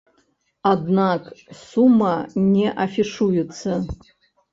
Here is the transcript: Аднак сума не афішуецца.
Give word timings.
Аднак 0.69 1.27
сума 1.65 2.13
не 2.55 2.67
афішуецца. 2.87 3.77